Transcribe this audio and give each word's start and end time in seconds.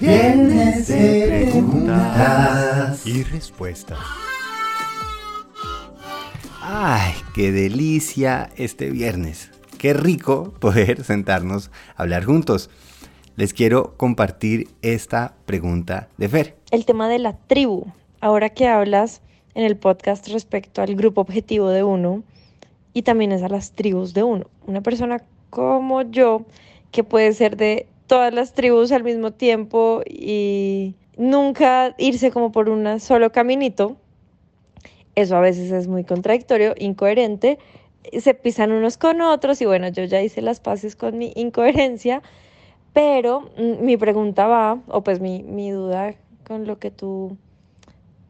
Viernes 0.00 0.86
de 0.86 1.50
preguntas 1.50 3.04
y 3.04 3.24
respuestas. 3.24 3.98
Ay, 6.62 7.14
qué 7.34 7.50
delicia 7.50 8.48
este 8.56 8.90
viernes. 8.90 9.50
Qué 9.76 9.94
rico 9.94 10.54
poder 10.60 11.02
sentarnos 11.02 11.72
a 11.96 12.02
hablar 12.02 12.24
juntos. 12.24 12.70
Les 13.34 13.52
quiero 13.52 13.96
compartir 13.96 14.68
esta 14.82 15.34
pregunta 15.46 16.08
de 16.16 16.28
Fer. 16.28 16.56
El 16.70 16.84
tema 16.84 17.08
de 17.08 17.18
la 17.18 17.36
tribu. 17.36 17.86
Ahora 18.20 18.50
que 18.50 18.68
hablas 18.68 19.20
en 19.54 19.64
el 19.64 19.76
podcast 19.76 20.28
respecto 20.28 20.80
al 20.80 20.94
grupo 20.94 21.22
objetivo 21.22 21.70
de 21.70 21.82
uno 21.82 22.22
y 22.92 23.02
también 23.02 23.32
es 23.32 23.42
a 23.42 23.48
las 23.48 23.72
tribus 23.72 24.14
de 24.14 24.22
uno. 24.22 24.46
Una 24.64 24.80
persona 24.80 25.24
como 25.50 26.02
yo 26.02 26.46
que 26.92 27.02
puede 27.02 27.32
ser 27.32 27.56
de 27.56 27.88
todas 28.08 28.34
las 28.34 28.54
tribus 28.54 28.90
al 28.90 29.04
mismo 29.04 29.32
tiempo 29.32 30.02
y 30.04 30.96
nunca 31.16 31.94
irse 31.98 32.32
como 32.32 32.50
por 32.50 32.68
un 32.68 32.98
solo 32.98 33.30
caminito. 33.30 33.96
Eso 35.14 35.36
a 35.36 35.40
veces 35.40 35.70
es 35.70 35.86
muy 35.86 36.04
contradictorio, 36.04 36.74
incoherente. 36.78 37.58
Se 38.18 38.34
pisan 38.34 38.72
unos 38.72 38.96
con 38.96 39.20
otros 39.20 39.60
y 39.60 39.66
bueno, 39.66 39.88
yo 39.88 40.04
ya 40.04 40.22
hice 40.22 40.40
las 40.40 40.58
paces 40.58 40.96
con 40.96 41.18
mi 41.18 41.32
incoherencia, 41.36 42.22
pero 42.92 43.50
mm, 43.58 43.84
mi 43.84 43.96
pregunta 43.96 44.46
va, 44.46 44.80
o 44.88 45.02
pues 45.02 45.20
mi, 45.20 45.42
mi 45.42 45.70
duda 45.70 46.14
con 46.46 46.66
lo 46.66 46.78
que 46.78 46.90
tú 46.90 47.36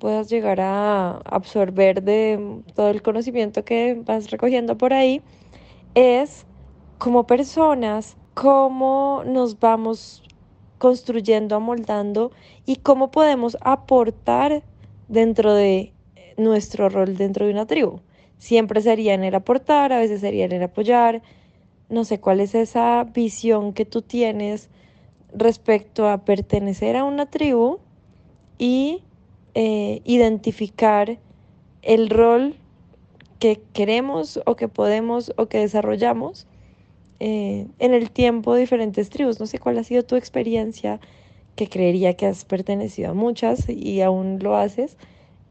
puedas 0.00 0.28
llegar 0.28 0.60
a 0.60 1.18
absorber 1.24 2.02
de 2.02 2.62
todo 2.74 2.90
el 2.90 3.02
conocimiento 3.02 3.64
que 3.64 4.00
vas 4.04 4.30
recogiendo 4.30 4.76
por 4.76 4.92
ahí, 4.92 5.22
es 5.94 6.46
como 6.98 7.26
personas 7.26 8.16
cómo 8.40 9.24
nos 9.26 9.58
vamos 9.58 10.22
construyendo, 10.78 11.56
amoldando 11.56 12.30
y 12.66 12.76
cómo 12.76 13.10
podemos 13.10 13.58
aportar 13.62 14.62
dentro 15.08 15.54
de 15.54 15.92
nuestro 16.36 16.88
rol 16.88 17.16
dentro 17.16 17.46
de 17.46 17.52
una 17.52 17.66
tribu. 17.66 17.98
Siempre 18.38 18.80
sería 18.80 19.14
en 19.14 19.24
el 19.24 19.34
aportar, 19.34 19.92
a 19.92 19.98
veces 19.98 20.20
sería 20.20 20.44
en 20.44 20.52
el 20.52 20.62
apoyar. 20.62 21.20
No 21.88 22.04
sé 22.04 22.20
cuál 22.20 22.38
es 22.38 22.54
esa 22.54 23.02
visión 23.12 23.72
que 23.72 23.84
tú 23.84 24.02
tienes 24.02 24.70
respecto 25.34 26.08
a 26.08 26.18
pertenecer 26.24 26.96
a 26.96 27.02
una 27.02 27.26
tribu 27.26 27.80
y 28.56 29.02
eh, 29.54 30.00
identificar 30.04 31.18
el 31.82 32.08
rol 32.08 32.54
que 33.40 33.60
queremos 33.72 34.40
o 34.46 34.54
que 34.54 34.68
podemos 34.68 35.32
o 35.36 35.46
que 35.46 35.58
desarrollamos 35.58 36.46
eh, 37.20 37.66
en 37.78 37.94
el 37.94 38.10
tiempo 38.10 38.54
diferentes 38.54 39.10
tribus. 39.10 39.40
No 39.40 39.46
sé 39.46 39.58
cuál 39.58 39.78
ha 39.78 39.84
sido 39.84 40.04
tu 40.04 40.16
experiencia, 40.16 41.00
que 41.56 41.68
creería 41.68 42.14
que 42.14 42.26
has 42.26 42.44
pertenecido 42.44 43.10
a 43.10 43.14
muchas 43.14 43.68
y 43.68 44.00
aún 44.00 44.38
lo 44.40 44.56
haces, 44.56 44.96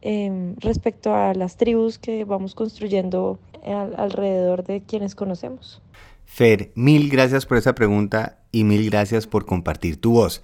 em, 0.01 0.55
respecto 0.57 1.13
a 1.13 1.33
las 1.33 1.57
tribus 1.57 1.99
que 1.99 2.23
vamos 2.23 2.55
construyendo 2.55 3.39
alrededor 3.65 4.63
de 4.63 4.81
quienes 4.81 5.13
conocemos. 5.13 5.81
Fer, 6.23 6.71
mil 6.75 7.09
gracias 7.09 7.45
por 7.45 7.57
esa 7.57 7.75
pregunta 7.75 8.39
y 8.51 8.63
mil 8.63 8.89
gracias 8.89 9.27
por 9.27 9.45
compartir 9.45 9.99
tu 9.99 10.13
voz. 10.13 10.43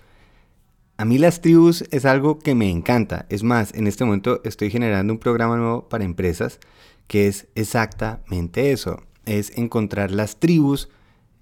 A 0.97 1.05
mí 1.05 1.17
las 1.17 1.41
tribus 1.41 1.83
es 1.91 2.05
algo 2.05 2.39
que 2.39 2.55
me 2.55 2.69
encanta. 2.69 3.25
Es 3.29 3.43
más, 3.43 3.73
en 3.73 3.87
este 3.87 4.05
momento 4.05 4.41
estoy 4.43 4.69
generando 4.69 5.11
un 5.11 5.19
programa 5.19 5.57
nuevo 5.57 5.89
para 5.89 6.03
empresas 6.03 6.59
que 7.07 7.27
es 7.27 7.47
exactamente 7.55 8.71
eso. 8.71 9.01
Es 9.25 9.57
encontrar 9.57 10.11
las 10.11 10.39
tribus 10.39 10.89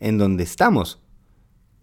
en 0.01 0.17
donde 0.17 0.43
estamos. 0.43 0.99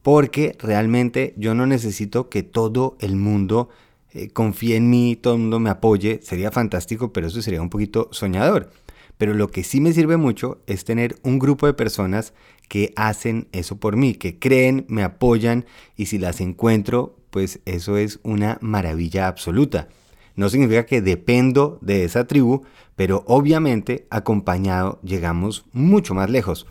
Porque 0.03 0.55
realmente 0.59 1.33
yo 1.39 1.55
no 1.55 1.67
necesito 1.67 2.29
que 2.29 2.43
todo 2.43 2.99
el 3.01 3.17
mundo 3.17 3.71
eh, 4.13 4.29
confíe 4.29 4.77
en 4.77 4.91
mí, 4.91 5.17
todo 5.17 5.35
el 5.35 5.41
mundo 5.41 5.61
me 5.61 5.71
apoye. 5.71 6.21
Sería 6.23 6.51
fantástico, 6.51 7.13
pero 7.13 7.29
eso 7.29 7.41
sería 7.41 7.63
un 7.63 7.71
poquito 7.71 8.09
soñador. 8.13 8.71
Pero 9.17 9.35
lo 9.35 9.49
que 9.49 9.65
sí 9.65 9.81
me 9.81 9.93
sirve 9.93 10.17
mucho 10.17 10.63
es 10.67 10.85
tener 10.85 11.17
un 11.23 11.39
grupo 11.39 11.67
de 11.67 11.75
personas 11.75 12.35
que 12.69 12.93
hacen 12.97 13.49
eso 13.53 13.77
por 13.79 13.97
mí, 13.97 14.15
que 14.15 14.39
creen, 14.39 14.85
me 14.89 15.03
apoyan 15.03 15.67
y 15.97 16.07
si 16.07 16.19
las 16.19 16.41
encuentro, 16.41 17.17
pues 17.31 17.61
eso 17.65 17.97
es 17.97 18.21
una 18.23 18.59
maravilla 18.61 19.27
absoluta. 19.27 19.89
No 20.37 20.49
significa 20.49 20.87
que 20.87 21.03
dependo 21.03 21.79
de 21.83 22.05
esa 22.05 22.29
tribu, 22.29 22.63
pero 22.95 23.25
obviamente 23.27 24.07
acompañado 24.09 25.01
llegamos 25.03 25.65
mucho 25.73 26.15
más 26.15 26.31
lejos. 26.31 26.67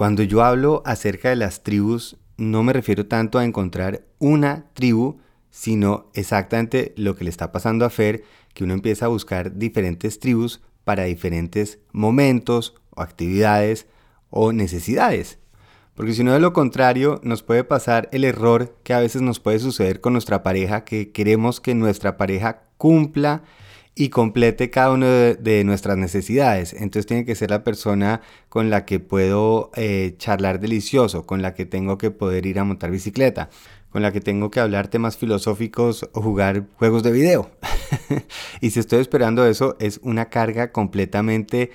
Cuando 0.00 0.22
yo 0.22 0.42
hablo 0.42 0.82
acerca 0.86 1.28
de 1.28 1.36
las 1.36 1.62
tribus, 1.62 2.16
no 2.38 2.62
me 2.62 2.72
refiero 2.72 3.04
tanto 3.04 3.38
a 3.38 3.44
encontrar 3.44 4.06
una 4.18 4.64
tribu, 4.72 5.18
sino 5.50 6.10
exactamente 6.14 6.94
lo 6.96 7.16
que 7.16 7.24
le 7.24 7.28
está 7.28 7.52
pasando 7.52 7.84
a 7.84 7.90
Fer, 7.90 8.24
que 8.54 8.64
uno 8.64 8.72
empieza 8.72 9.04
a 9.04 9.08
buscar 9.10 9.58
diferentes 9.58 10.18
tribus 10.18 10.62
para 10.84 11.04
diferentes 11.04 11.80
momentos 11.92 12.76
o 12.88 13.02
actividades 13.02 13.88
o 14.30 14.54
necesidades. 14.54 15.38
Porque 15.94 16.14
si 16.14 16.24
no 16.24 16.32
de 16.32 16.40
lo 16.40 16.54
contrario 16.54 17.20
nos 17.22 17.42
puede 17.42 17.62
pasar 17.62 18.08
el 18.10 18.24
error 18.24 18.74
que 18.82 18.94
a 18.94 19.00
veces 19.00 19.20
nos 19.20 19.38
puede 19.38 19.58
suceder 19.58 20.00
con 20.00 20.14
nuestra 20.14 20.42
pareja, 20.42 20.82
que 20.82 21.12
queremos 21.12 21.60
que 21.60 21.74
nuestra 21.74 22.16
pareja 22.16 22.62
cumpla 22.78 23.42
y 24.00 24.08
complete 24.08 24.70
cada 24.70 24.92
una 24.92 25.06
de, 25.34 25.62
nuestras 25.62 25.98
necesidades. 25.98 26.72
Entonces 26.72 27.04
tiene 27.04 27.26
que 27.26 27.34
ser 27.34 27.50
la 27.50 27.62
persona 27.62 28.22
con 28.48 28.70
la 28.70 28.86
que 28.86 28.98
puedo 28.98 29.70
eh, 29.76 30.14
charlar 30.16 30.58
delicioso, 30.58 31.26
con 31.26 31.42
la 31.42 31.52
que 31.52 31.66
tengo 31.66 31.98
que 31.98 32.10
poder 32.10 32.46
ir 32.46 32.58
a 32.58 32.64
montar 32.64 32.90
bicicleta, 32.90 33.50
con 33.90 34.00
la 34.00 34.10
que 34.10 34.22
tengo 34.22 34.50
que 34.50 34.58
hablar 34.58 34.88
temas 34.88 35.18
filosóficos 35.18 36.08
o 36.14 36.22
jugar 36.22 36.64
juegos 36.76 37.02
de 37.02 37.12
video. 37.12 37.50
y 38.62 38.70
si 38.70 38.80
estoy 38.80 39.00
esperando 39.00 39.46
eso, 39.46 39.76
es 39.80 40.00
una 40.02 40.30
carga 40.30 40.72
completamente 40.72 41.70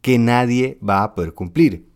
que 0.00 0.18
nadie 0.18 0.76
va 0.82 1.04
a 1.04 1.14
poder 1.14 1.34
cumplir. 1.34 1.86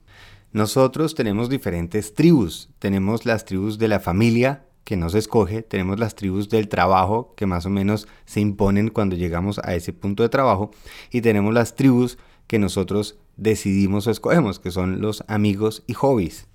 Nosotros 0.52 1.16
tenemos 1.16 1.48
diferentes 1.48 2.14
tribus. 2.14 2.70
Tenemos 2.78 3.26
las 3.26 3.44
tribus 3.44 3.76
de 3.76 3.88
la 3.88 3.98
familia, 3.98 4.67
que 4.88 4.96
no 4.96 5.08
escoge, 5.08 5.60
tenemos 5.60 5.98
las 5.98 6.14
tribus 6.14 6.48
del 6.48 6.66
trabajo 6.66 7.34
que 7.36 7.44
más 7.44 7.66
o 7.66 7.68
menos 7.68 8.08
se 8.24 8.40
imponen 8.40 8.88
cuando 8.88 9.16
llegamos 9.16 9.60
a 9.62 9.74
ese 9.74 9.92
punto 9.92 10.22
de 10.22 10.30
trabajo 10.30 10.70
y 11.10 11.20
tenemos 11.20 11.52
las 11.52 11.74
tribus 11.74 12.16
que 12.46 12.58
nosotros 12.58 13.18
decidimos 13.36 14.06
o 14.06 14.10
escogemos, 14.10 14.58
que 14.58 14.70
son 14.70 15.02
los 15.02 15.24
amigos 15.28 15.82
y 15.86 15.92
hobbies. 15.92 16.46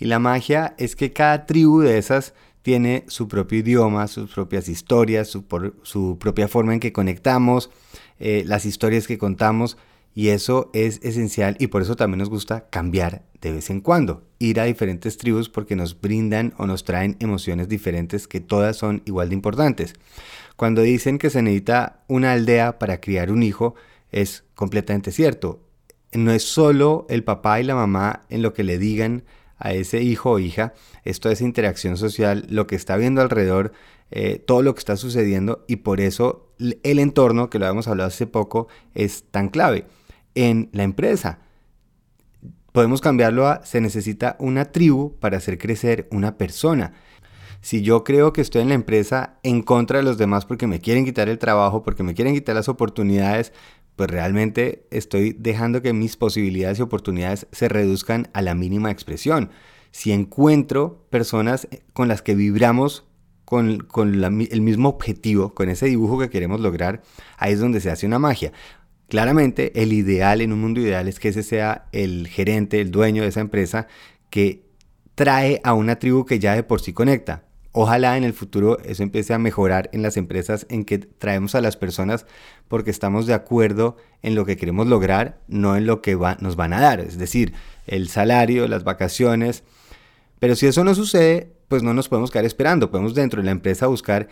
Y 0.00 0.06
la 0.06 0.18
magia 0.18 0.74
es 0.78 0.96
que 0.96 1.12
cada 1.12 1.46
tribu 1.46 1.78
de 1.78 1.96
esas 1.96 2.34
tiene 2.62 3.04
su 3.06 3.28
propio 3.28 3.60
idioma, 3.60 4.08
sus 4.08 4.32
propias 4.32 4.68
historias, 4.68 5.28
su, 5.28 5.44
su 5.84 6.18
propia 6.18 6.48
forma 6.48 6.74
en 6.74 6.80
que 6.80 6.92
conectamos, 6.92 7.70
eh, 8.18 8.42
las 8.48 8.66
historias 8.66 9.06
que 9.06 9.16
contamos 9.16 9.76
y 10.14 10.28
eso 10.28 10.70
es 10.72 11.00
esencial 11.02 11.56
y 11.58 11.66
por 11.66 11.82
eso 11.82 11.96
también 11.96 12.20
nos 12.20 12.30
gusta 12.30 12.68
cambiar 12.70 13.22
de 13.40 13.52
vez 13.52 13.68
en 13.68 13.80
cuando, 13.80 14.22
ir 14.38 14.60
a 14.60 14.64
diferentes 14.64 15.18
tribus 15.18 15.48
porque 15.48 15.76
nos 15.76 16.00
brindan 16.00 16.54
o 16.56 16.66
nos 16.66 16.84
traen 16.84 17.16
emociones 17.18 17.68
diferentes 17.68 18.28
que 18.28 18.40
todas 18.40 18.76
son 18.76 19.02
igual 19.04 19.28
de 19.28 19.34
importantes. 19.34 19.94
Cuando 20.56 20.82
dicen 20.82 21.18
que 21.18 21.30
se 21.30 21.42
necesita 21.42 22.04
una 22.06 22.32
aldea 22.32 22.78
para 22.78 23.00
criar 23.00 23.32
un 23.32 23.42
hijo, 23.42 23.74
es 24.12 24.44
completamente 24.54 25.10
cierto. 25.10 25.60
No 26.12 26.30
es 26.30 26.44
solo 26.44 27.06
el 27.10 27.24
papá 27.24 27.60
y 27.60 27.64
la 27.64 27.74
mamá 27.74 28.22
en 28.30 28.40
lo 28.40 28.54
que 28.54 28.62
le 28.62 28.78
digan 28.78 29.24
a 29.58 29.74
ese 29.74 30.00
hijo 30.00 30.30
o 30.30 30.38
hija, 30.38 30.74
esto 31.04 31.28
es 31.28 31.40
interacción 31.40 31.96
social, 31.96 32.46
lo 32.48 32.66
que 32.66 32.76
está 32.76 32.96
viendo 32.96 33.20
alrededor, 33.20 33.72
eh, 34.10 34.38
todo 34.38 34.62
lo 34.62 34.74
que 34.74 34.78
está 34.78 34.96
sucediendo 34.96 35.64
y 35.66 35.76
por 35.76 36.00
eso 36.00 36.52
el 36.58 36.98
entorno, 36.98 37.50
que 37.50 37.58
lo 37.58 37.66
habíamos 37.66 37.88
hablado 37.88 38.08
hace 38.08 38.26
poco, 38.26 38.68
es 38.94 39.24
tan 39.30 39.48
clave 39.48 39.86
en 40.34 40.70
la 40.72 40.82
empresa. 40.82 41.38
Podemos 42.72 43.00
cambiarlo 43.00 43.46
a 43.46 43.64
se 43.64 43.80
necesita 43.80 44.36
una 44.40 44.66
tribu 44.66 45.16
para 45.20 45.36
hacer 45.36 45.58
crecer 45.58 46.08
una 46.10 46.36
persona. 46.36 46.92
Si 47.60 47.82
yo 47.82 48.04
creo 48.04 48.32
que 48.32 48.40
estoy 48.40 48.62
en 48.62 48.68
la 48.68 48.74
empresa 48.74 49.38
en 49.42 49.62
contra 49.62 49.98
de 49.98 50.04
los 50.04 50.18
demás 50.18 50.44
porque 50.44 50.66
me 50.66 50.80
quieren 50.80 51.04
quitar 51.04 51.28
el 51.28 51.38
trabajo, 51.38 51.82
porque 51.82 52.02
me 52.02 52.14
quieren 52.14 52.34
quitar 52.34 52.54
las 52.54 52.68
oportunidades, 52.68 53.52
pues 53.96 54.10
realmente 54.10 54.86
estoy 54.90 55.34
dejando 55.38 55.82
que 55.82 55.92
mis 55.92 56.16
posibilidades 56.16 56.78
y 56.78 56.82
oportunidades 56.82 57.46
se 57.52 57.68
reduzcan 57.68 58.28
a 58.32 58.42
la 58.42 58.54
mínima 58.54 58.90
expresión. 58.90 59.50
Si 59.92 60.12
encuentro 60.12 61.06
personas 61.10 61.68
con 61.92 62.08
las 62.08 62.20
que 62.20 62.34
vibramos 62.34 63.04
con, 63.44 63.86
el 64.50 64.60
mismo 64.60 64.88
objetivo, 64.88 65.54
con 65.54 65.68
ese 65.68 65.86
dibujo 65.86 66.18
que 66.18 66.30
queremos 66.30 66.60
lograr, 66.60 67.02
ahí 67.38 67.52
es 67.52 67.60
donde 67.60 67.80
se 67.80 67.90
hace 67.90 68.06
una 68.06 68.18
magia. 68.18 68.52
Claramente, 69.08 69.82
el 69.82 69.92
ideal 69.92 70.40
en 70.40 70.52
un 70.52 70.60
mundo 70.60 70.80
ideal 70.80 71.08
es 71.08 71.20
que 71.20 71.28
ese 71.28 71.42
sea 71.42 71.86
el 71.92 72.26
gerente, 72.28 72.80
el 72.80 72.90
dueño 72.90 73.22
de 73.22 73.28
esa 73.28 73.40
empresa 73.40 73.86
que 74.30 74.64
trae 75.14 75.60
a 75.62 75.74
una 75.74 75.98
tribu 75.98 76.24
que 76.24 76.38
ya 76.38 76.54
de 76.54 76.62
por 76.62 76.80
sí 76.80 76.92
conecta. 76.92 77.44
Ojalá 77.76 78.16
en 78.16 78.22
el 78.22 78.34
futuro 78.34 78.78
eso 78.84 79.02
empiece 79.02 79.34
a 79.34 79.38
mejorar 79.38 79.90
en 79.92 80.02
las 80.02 80.16
empresas 80.16 80.64
en 80.70 80.84
que 80.84 80.98
traemos 80.98 81.56
a 81.56 81.60
las 81.60 81.76
personas 81.76 82.24
porque 82.68 82.92
estamos 82.92 83.26
de 83.26 83.34
acuerdo 83.34 83.96
en 84.22 84.36
lo 84.36 84.46
que 84.46 84.56
queremos 84.56 84.86
lograr, 84.86 85.40
no 85.48 85.76
en 85.76 85.84
lo 85.84 86.00
que 86.00 86.16
nos 86.38 86.54
van 86.54 86.72
a 86.72 86.80
dar, 86.80 87.00
es 87.00 87.18
decir, 87.18 87.52
el 87.88 88.08
salario, 88.08 88.68
las 88.68 88.84
vacaciones. 88.84 89.64
Pero 90.38 90.54
si 90.54 90.66
eso 90.66 90.84
no 90.84 90.94
sucede, 90.94 91.52
pues 91.66 91.82
no 91.82 91.94
nos 91.94 92.08
podemos 92.08 92.30
quedar 92.30 92.44
esperando, 92.44 92.92
podemos 92.92 93.14
dentro 93.14 93.40
de 93.40 93.46
la 93.46 93.52
empresa 93.52 93.88
buscar 93.88 94.28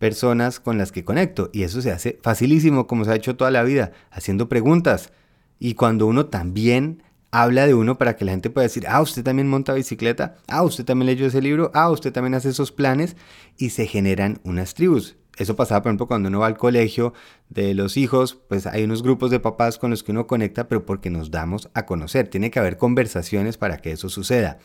personas 0.00 0.58
con 0.58 0.78
las 0.78 0.90
que 0.90 1.04
conecto 1.04 1.50
y 1.52 1.62
eso 1.62 1.80
se 1.82 1.92
hace 1.92 2.18
facilísimo 2.22 2.88
como 2.88 3.04
se 3.04 3.12
ha 3.12 3.16
hecho 3.16 3.36
toda 3.36 3.52
la 3.52 3.62
vida, 3.62 3.92
haciendo 4.10 4.48
preguntas. 4.48 5.12
Y 5.60 5.74
cuando 5.74 6.06
uno 6.06 6.26
también 6.26 7.02
habla 7.30 7.66
de 7.66 7.74
uno 7.74 7.98
para 7.98 8.16
que 8.16 8.24
la 8.24 8.32
gente 8.32 8.48
pueda 8.48 8.66
decir, 8.66 8.86
ah, 8.88 9.02
usted 9.02 9.22
también 9.22 9.46
monta 9.46 9.74
bicicleta, 9.74 10.38
ah, 10.48 10.62
usted 10.62 10.86
también 10.86 11.06
leyó 11.06 11.26
ese 11.26 11.42
libro, 11.42 11.70
ah, 11.74 11.90
usted 11.90 12.12
también 12.12 12.34
hace 12.34 12.48
esos 12.48 12.72
planes 12.72 13.14
y 13.58 13.70
se 13.70 13.86
generan 13.86 14.40
unas 14.42 14.72
tribus. 14.74 15.16
Eso 15.36 15.54
pasaba, 15.54 15.82
por 15.82 15.90
ejemplo, 15.90 16.06
cuando 16.06 16.28
uno 16.28 16.40
va 16.40 16.46
al 16.46 16.56
colegio 16.56 17.12
de 17.50 17.74
los 17.74 17.98
hijos, 17.98 18.38
pues 18.48 18.66
hay 18.66 18.84
unos 18.84 19.02
grupos 19.02 19.30
de 19.30 19.38
papás 19.38 19.78
con 19.78 19.90
los 19.90 20.02
que 20.02 20.12
uno 20.12 20.26
conecta, 20.26 20.66
pero 20.66 20.86
porque 20.86 21.10
nos 21.10 21.30
damos 21.30 21.68
a 21.74 21.84
conocer. 21.84 22.28
Tiene 22.28 22.50
que 22.50 22.58
haber 22.58 22.78
conversaciones 22.78 23.58
para 23.58 23.76
que 23.76 23.92
eso 23.92 24.08
suceda. 24.08 24.58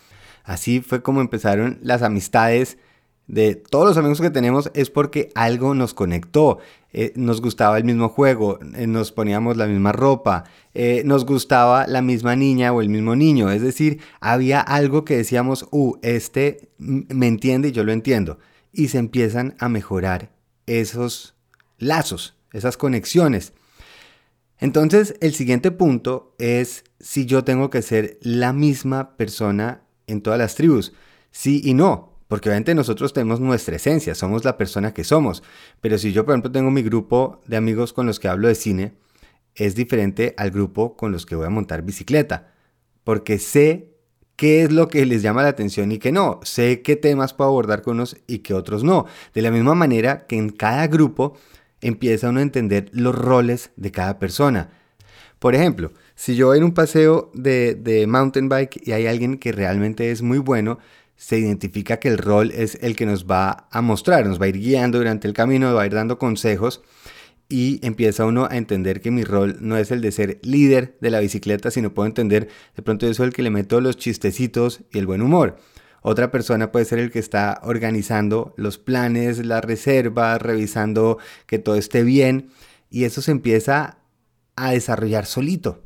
Así 0.43 0.79
fue 0.79 1.03
como 1.03 1.21
empezaron 1.21 1.77
las 1.81 2.01
amistades 2.03 2.77
de 3.27 3.56
todos 3.56 3.88
los 3.88 3.98
amigos 3.98 4.22
que 4.22 4.30
tenemos 4.30 4.72
es 4.74 4.89
porque 4.89 5.30
algo 5.36 5.74
nos 5.74 5.94
conectó. 5.94 6.60
Eh, 6.98 7.12
nos 7.18 7.42
gustaba 7.42 7.77
el 7.77 7.83
mismo 7.83 8.07
juego, 8.07 8.57
eh, 8.74 8.88
nos 8.88 9.12
poníamos 9.12 9.57
la 9.57 9.68
misma 9.68 9.92
ropa, 9.92 10.45
eh, 10.74 11.01
nos 11.04 11.25
gustaba 11.25 11.88
la 11.88 12.01
misma 12.01 12.38
niña 12.38 12.72
o 12.72 12.81
el 12.81 12.88
mismo 12.88 13.18
niño. 13.18 13.51
Es 13.51 13.62
decir, 13.62 14.00
había 14.22 14.62
algo 14.62 15.04
que 15.04 15.18
decíamos, 15.18 15.68
uh, 15.72 15.98
este 16.04 16.69
me 16.77 17.27
entiende 17.27 17.68
y 17.68 17.72
yo 17.74 17.83
lo 17.83 17.92
entiendo. 17.92 18.39
Y 18.72 18.88
se 18.88 18.98
empiezan 18.98 19.56
a 19.60 19.68
mejorar 19.68 20.31
esos 20.68 21.36
lazos, 21.80 22.38
esas 22.54 22.77
conexiones. 22.77 23.51
Entonces, 24.60 25.16
el 25.19 25.33
siguiente 25.33 25.72
punto 25.72 26.33
es 26.38 26.86
si 27.01 27.25
yo 27.25 27.44
tengo 27.44 27.69
que 27.69 27.81
ser 27.81 28.18
la 28.22 28.54
misma 28.54 29.18
persona 29.18 29.81
en 30.07 30.22
todas 30.22 30.39
las 30.39 30.56
tribus. 30.56 30.94
Sí 31.31 31.62
y 31.63 31.74
no. 31.74 32.14
Porque 32.35 32.49
obviamente 32.49 32.75
nosotros 32.75 33.13
tenemos 33.13 33.39
nuestra 33.39 33.77
esencia, 33.77 34.13
somos 34.13 34.43
la 34.43 34.57
persona 34.57 34.93
que 34.93 35.05
somos. 35.05 35.41
Pero 35.79 35.97
si 35.97 36.11
yo, 36.11 36.25
por 36.25 36.33
ejemplo, 36.33 36.51
tengo 36.51 36.69
mi 36.69 36.83
grupo 36.83 37.39
de 37.47 37.55
amigos 37.55 37.93
con 37.93 38.05
los 38.05 38.19
que 38.19 38.27
hablo 38.27 38.49
de 38.49 38.55
cine, 38.55 38.91
es 39.55 39.73
diferente 39.73 40.33
al 40.35 40.51
grupo 40.51 40.97
con 40.97 41.13
los 41.13 41.25
que 41.25 41.37
voy 41.37 41.45
a 41.45 41.49
montar 41.49 41.83
bicicleta. 41.83 42.51
Porque 43.05 43.39
sé 43.39 43.95
qué 44.35 44.63
es 44.63 44.73
lo 44.73 44.89
que 44.89 45.05
les 45.05 45.21
llama 45.21 45.43
la 45.43 45.47
atención 45.47 45.93
y 45.93 45.97
qué 45.97 46.11
no. 46.11 46.41
Sé 46.43 46.81
qué 46.81 46.97
temas 46.97 47.33
puedo 47.33 47.51
abordar 47.51 47.81
con 47.81 47.93
unos 47.93 48.17
y 48.27 48.39
qué 48.39 48.53
otros 48.53 48.83
no. 48.83 49.05
De 49.33 49.41
la 49.41 49.49
misma 49.49 49.73
manera 49.73 50.27
que 50.27 50.35
en 50.35 50.49
cada 50.49 50.88
grupo 50.88 51.38
empieza 51.79 52.31
uno 52.31 52.41
a 52.41 52.43
entender 52.43 52.89
los 52.91 53.15
roles 53.15 53.71
de 53.77 53.91
cada 53.91 54.19
persona. 54.19 54.71
Por 55.39 55.55
ejemplo, 55.55 55.93
si 56.15 56.35
yo 56.35 56.47
voy 56.47 56.57
en 56.57 56.65
un 56.65 56.73
paseo 56.73 57.31
de, 57.33 57.75
de 57.75 58.07
mountain 58.07 58.49
bike 58.49 58.85
y 58.85 58.91
hay 58.91 59.07
alguien 59.07 59.38
que 59.38 59.53
realmente 59.53 60.11
es 60.11 60.21
muy 60.21 60.39
bueno, 60.39 60.79
se 61.15 61.39
identifica 61.39 61.97
que 61.97 62.09
el 62.09 62.17
rol 62.17 62.51
es 62.51 62.77
el 62.81 62.95
que 62.95 63.06
nos 63.06 63.25
va 63.25 63.67
a 63.71 63.81
mostrar, 63.81 64.25
nos 64.25 64.39
va 64.39 64.45
a 64.45 64.50
ir 64.50 64.59
guiando 64.59 64.97
durante 64.97 65.27
el 65.27 65.33
camino, 65.33 65.73
va 65.73 65.83
a 65.83 65.85
ir 65.85 65.94
dando 65.94 66.17
consejos 66.17 66.81
y 67.47 67.79
empieza 67.85 68.25
uno 68.25 68.47
a 68.50 68.57
entender 68.57 69.01
que 69.01 69.12
mi 69.12 69.23
rol 69.23 69.57
no 69.62 69.77
es 69.77 69.91
el 69.91 70.01
de 70.01 70.12
ser 70.12 70.39
líder 70.41 70.97
de 71.00 71.12
la 71.12 71.19
bicicleta, 71.19 71.71
sino 71.71 71.94
puedo 71.94 72.07
entender 72.07 72.50
de 72.75 72.81
pronto 72.81 73.07
eso 73.07 73.23
el 73.23 73.33
que 73.33 73.44
le 73.44 73.50
meto 73.50 73.81
los 73.81 73.97
chistecitos 73.97 74.81
y 74.91 74.97
el 74.97 75.06
buen 75.06 75.21
humor. 75.21 75.57
Otra 76.01 76.31
persona 76.31 76.71
puede 76.71 76.85
ser 76.85 77.00
el 77.00 77.12
que 77.12 77.19
está 77.19 77.59
organizando 77.63 78.53
los 78.57 78.77
planes, 78.77 79.44
las 79.44 79.63
reservas, 79.63 80.41
revisando 80.41 81.17
que 81.47 81.59
todo 81.59 81.75
esté 81.75 82.03
bien 82.03 82.50
y 82.89 83.06
eso 83.06 83.21
se 83.21 83.31
empieza 83.31 83.97
a 84.56 84.71
desarrollar 84.71 85.25
solito. 85.25 85.83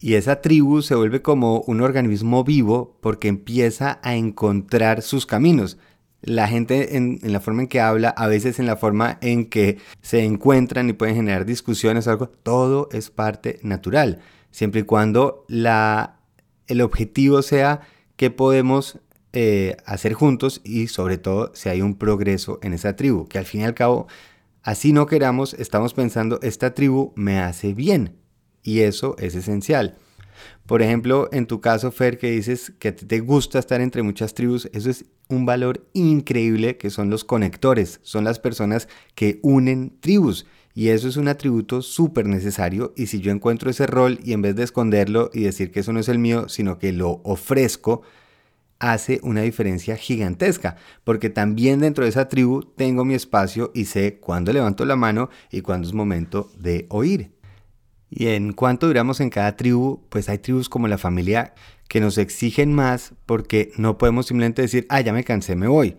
Y 0.00 0.14
esa 0.14 0.40
tribu 0.40 0.82
se 0.82 0.94
vuelve 0.94 1.22
como 1.22 1.60
un 1.62 1.80
organismo 1.80 2.44
vivo 2.44 2.96
porque 3.00 3.28
empieza 3.28 3.98
a 4.02 4.14
encontrar 4.14 5.02
sus 5.02 5.26
caminos. 5.26 5.78
La 6.20 6.48
gente 6.48 6.96
en, 6.96 7.18
la 7.22 7.40
forma 7.40 7.62
en 7.62 7.68
que 7.68 7.80
habla, 7.80 8.10
a 8.10 8.26
veces 8.26 8.58
en 8.58 8.66
la 8.66 8.76
forma 8.76 9.18
en 9.20 9.46
que 9.46 9.78
se 10.00 10.24
encuentran 10.24 10.88
y 10.88 10.92
pueden 10.92 11.16
generar 11.16 11.44
discusiones 11.44 12.06
algo, 12.06 12.28
todo 12.28 12.88
es 12.92 13.10
parte 13.10 13.58
natural. 13.62 14.20
Siempre 14.50 14.80
y 14.80 14.84
cuando 14.84 15.44
la, 15.48 16.20
el 16.66 16.80
objetivo 16.80 17.42
sea 17.42 17.80
que 18.16 18.30
podemos 18.30 19.00
eh, 19.32 19.76
hacer 19.84 20.14
juntos 20.14 20.60
y 20.64 20.88
sobre 20.88 21.18
todo 21.18 21.52
si 21.54 21.68
hay 21.68 21.82
un 21.82 21.96
progreso 21.96 22.58
en 22.62 22.72
esa 22.72 22.96
tribu, 22.96 23.28
que 23.28 23.38
al 23.38 23.44
fin 23.44 23.60
y 23.60 23.64
al 23.64 23.74
cabo, 23.74 24.06
así 24.62 24.92
no 24.92 25.06
queramos, 25.06 25.54
estamos 25.54 25.92
pensando, 25.94 26.38
esta 26.42 26.74
tribu 26.74 27.12
me 27.14 27.38
hace 27.38 27.74
bien, 27.74 28.17
y 28.62 28.80
eso 28.80 29.16
es 29.18 29.34
esencial. 29.34 29.96
Por 30.66 30.82
ejemplo, 30.82 31.28
en 31.32 31.46
tu 31.46 31.60
caso, 31.60 31.90
Fer, 31.90 32.18
que 32.18 32.30
dices 32.30 32.72
que 32.78 32.92
te 32.92 33.20
gusta 33.20 33.58
estar 33.58 33.80
entre 33.80 34.02
muchas 34.02 34.34
tribus, 34.34 34.68
eso 34.72 34.90
es 34.90 35.06
un 35.28 35.46
valor 35.46 35.86
increíble 35.94 36.76
que 36.76 36.90
son 36.90 37.10
los 37.10 37.24
conectores, 37.24 38.00
son 38.02 38.24
las 38.24 38.38
personas 38.38 38.88
que 39.14 39.40
unen 39.42 39.96
tribus. 40.00 40.46
Y 40.74 40.90
eso 40.90 41.08
es 41.08 41.16
un 41.16 41.26
atributo 41.26 41.82
súper 41.82 42.26
necesario 42.26 42.92
y 42.96 43.06
si 43.06 43.20
yo 43.20 43.32
encuentro 43.32 43.68
ese 43.68 43.86
rol 43.86 44.20
y 44.22 44.32
en 44.32 44.42
vez 44.42 44.54
de 44.54 44.62
esconderlo 44.62 45.28
y 45.34 45.42
decir 45.42 45.72
que 45.72 45.80
eso 45.80 45.92
no 45.92 45.98
es 45.98 46.08
el 46.08 46.20
mío, 46.20 46.48
sino 46.48 46.78
que 46.78 46.92
lo 46.92 47.20
ofrezco, 47.24 48.02
hace 48.78 49.18
una 49.24 49.42
diferencia 49.42 49.96
gigantesca, 49.96 50.76
porque 51.02 51.30
también 51.30 51.80
dentro 51.80 52.04
de 52.04 52.10
esa 52.10 52.28
tribu 52.28 52.62
tengo 52.62 53.04
mi 53.04 53.14
espacio 53.14 53.72
y 53.74 53.86
sé 53.86 54.18
cuándo 54.20 54.52
levanto 54.52 54.84
la 54.84 54.94
mano 54.94 55.30
y 55.50 55.62
cuándo 55.62 55.88
es 55.88 55.94
momento 55.94 56.50
de 56.56 56.86
oír. 56.90 57.32
Y 58.10 58.28
en 58.28 58.52
cuanto 58.52 58.86
duramos 58.86 59.20
en 59.20 59.30
cada 59.30 59.56
tribu, 59.56 60.00
pues 60.08 60.28
hay 60.28 60.38
tribus 60.38 60.68
como 60.68 60.88
la 60.88 60.98
familia 60.98 61.54
que 61.88 62.00
nos 62.00 62.18
exigen 62.18 62.72
más 62.72 63.12
porque 63.26 63.72
no 63.76 63.98
podemos 63.98 64.26
simplemente 64.26 64.62
decir, 64.62 64.86
ah, 64.88 65.00
ya 65.00 65.12
me 65.12 65.24
cansé, 65.24 65.56
me 65.56 65.68
voy. 65.68 65.96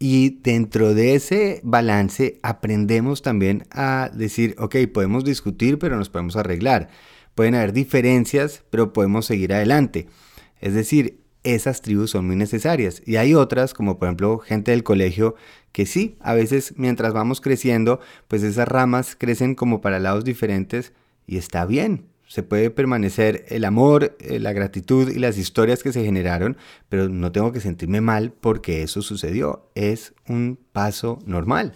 Y 0.00 0.40
dentro 0.42 0.94
de 0.94 1.14
ese 1.14 1.60
balance 1.64 2.38
aprendemos 2.42 3.22
también 3.22 3.66
a 3.70 4.10
decir, 4.14 4.54
ok, 4.58 4.76
podemos 4.92 5.24
discutir, 5.24 5.78
pero 5.78 5.96
nos 5.96 6.08
podemos 6.08 6.36
arreglar. 6.36 6.88
Pueden 7.34 7.56
haber 7.56 7.72
diferencias, 7.72 8.62
pero 8.70 8.92
podemos 8.92 9.26
seguir 9.26 9.52
adelante. 9.52 10.08
Es 10.60 10.74
decir, 10.74 11.20
esas 11.54 11.82
tribus 11.82 12.10
son 12.10 12.26
muy 12.26 12.36
necesarias. 12.36 13.02
Y 13.06 13.16
hay 13.16 13.34
otras, 13.34 13.74
como 13.74 13.98
por 13.98 14.08
ejemplo 14.08 14.38
gente 14.38 14.70
del 14.70 14.82
colegio, 14.82 15.34
que 15.72 15.86
sí, 15.86 16.16
a 16.20 16.34
veces 16.34 16.74
mientras 16.76 17.12
vamos 17.12 17.40
creciendo, 17.40 18.00
pues 18.26 18.42
esas 18.42 18.68
ramas 18.68 19.16
crecen 19.16 19.54
como 19.54 19.80
para 19.80 19.98
lados 19.98 20.24
diferentes 20.24 20.92
y 21.26 21.36
está 21.36 21.64
bien. 21.66 22.06
Se 22.26 22.42
puede 22.42 22.70
permanecer 22.70 23.46
el 23.48 23.64
amor, 23.64 24.16
eh, 24.20 24.38
la 24.38 24.52
gratitud 24.52 25.10
y 25.10 25.18
las 25.18 25.38
historias 25.38 25.82
que 25.82 25.92
se 25.92 26.04
generaron, 26.04 26.58
pero 26.90 27.08
no 27.08 27.32
tengo 27.32 27.52
que 27.52 27.60
sentirme 27.60 28.02
mal 28.02 28.32
porque 28.32 28.82
eso 28.82 29.00
sucedió. 29.00 29.70
Es 29.74 30.14
un 30.28 30.58
paso 30.72 31.20
normal. 31.24 31.74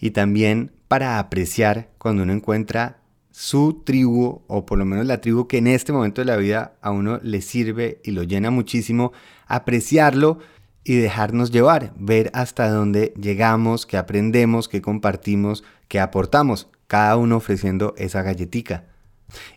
Y 0.00 0.12
también 0.12 0.72
para 0.88 1.18
apreciar 1.18 1.90
cuando 1.98 2.22
uno 2.22 2.32
encuentra 2.32 3.01
su 3.32 3.82
tribu, 3.84 4.42
o 4.46 4.64
por 4.64 4.78
lo 4.78 4.84
menos 4.84 5.06
la 5.06 5.20
tribu 5.20 5.48
que 5.48 5.58
en 5.58 5.66
este 5.66 5.92
momento 5.92 6.20
de 6.20 6.26
la 6.26 6.36
vida 6.36 6.74
a 6.80 6.90
uno 6.90 7.18
le 7.22 7.40
sirve 7.40 8.00
y 8.04 8.12
lo 8.12 8.22
llena 8.22 8.50
muchísimo, 8.50 9.12
apreciarlo 9.46 10.38
y 10.84 10.96
dejarnos 10.96 11.50
llevar, 11.50 11.92
ver 11.96 12.30
hasta 12.34 12.70
dónde 12.70 13.14
llegamos, 13.20 13.86
qué 13.86 13.96
aprendemos, 13.96 14.68
qué 14.68 14.82
compartimos, 14.82 15.64
qué 15.88 15.98
aportamos, 15.98 16.68
cada 16.86 17.16
uno 17.16 17.36
ofreciendo 17.36 17.94
esa 17.96 18.22
galletica. 18.22 18.84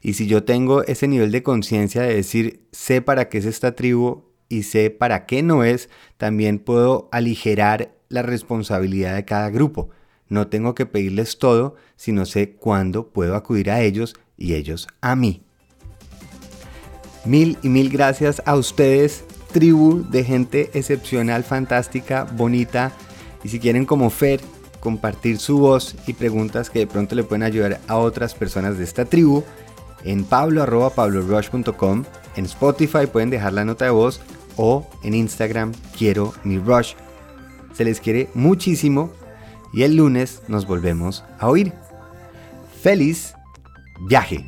Y 0.02 0.14
si 0.14 0.28
yo 0.28 0.44
tengo 0.44 0.84
ese 0.84 1.08
nivel 1.08 1.32
de 1.32 1.44
conciencia 1.44 2.02
de 2.02 2.16
decir, 2.16 2.66
sé 2.72 3.02
para 3.02 3.28
qué 3.28 3.40
es 3.40 3.46
esta 3.46 3.76
tribu 3.76 4.24
y 4.48 4.64
sé 4.64 4.90
para 4.90 5.26
qué 5.26 5.44
no 5.44 5.64
es, 5.64 5.90
también 6.18 6.60
puedo 6.60 7.10
aligerar 7.12 7.94
la 8.08 8.22
responsabilidad 8.22 9.16
de 9.16 9.26
cada 9.26 9.50
grupo. 9.50 9.90
No 10.28 10.48
tengo 10.48 10.76
que 10.76 10.86
pedirles 10.86 11.38
todo, 11.38 11.76
sino 11.96 12.26
sé 12.26 12.52
cuándo 12.52 13.10
puedo 13.10 13.36
acudir 13.36 13.70
a 13.70 13.82
ellos 13.82 14.16
y 14.38 14.56
ellos 14.56 14.88
a 15.02 15.16
mí. 15.16 15.44
Mil 17.26 17.58
y 17.64 17.70
mil 17.70 17.90
gracias 17.90 18.42
a 18.46 18.56
ustedes, 18.56 19.24
tribu 19.52 20.04
de 20.10 20.24
gente 20.24 20.70
excepcional, 20.74 21.44
fantástica, 21.44 22.24
bonita. 22.24 22.92
Y 23.44 23.50
si 23.50 23.60
quieren 23.60 23.86
como 23.86 24.10
Fer 24.10 24.42
compartir 24.80 25.40
su 25.40 25.58
voz 25.58 25.96
y 26.06 26.14
preguntas 26.14 26.70
que 26.70 26.80
de 26.80 26.88
pronto 26.88 27.16
le 27.16 27.24
pueden 27.24 27.44
ayudar 27.44 27.80
a 27.88 27.98
otras 27.98 28.36
personas 28.36 28.78
de 28.78 28.84
esta 28.84 29.06
tribu, 29.06 29.44
en 30.04 30.24
pablo.pablorush.com, 30.24 32.04
en 32.36 32.46
Spotify 32.46 33.08
pueden 33.12 33.32
dejar 33.32 33.54
la 33.54 33.66
nota 33.66 33.86
de 33.86 33.92
voz 33.92 34.22
o 34.58 34.88
en 35.04 35.16
Instagram 35.16 35.72
quiero 35.98 36.34
mi 36.44 36.60
rush. 36.60 36.94
Se 37.74 37.84
les 37.84 38.00
quiere 38.00 38.30
muchísimo 38.36 39.12
y 39.74 39.84
el 39.84 39.96
lunes 39.96 40.42
nos 40.48 40.66
volvemos 40.66 41.24
a 41.40 41.48
oír. 41.48 41.74
¡Feliz 42.82 43.34
viaje! 44.08 44.46